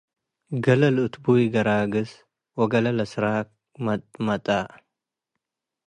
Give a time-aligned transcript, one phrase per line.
[0.65, 2.11] ገሌ ለአትቡይ ገራግስ
[2.59, 3.47] ወገሌ ለስራክ
[3.85, 4.47] መጥመጠ